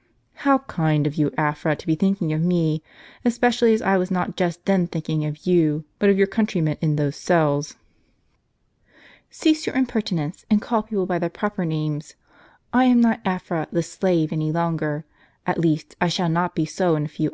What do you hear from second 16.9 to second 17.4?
in a few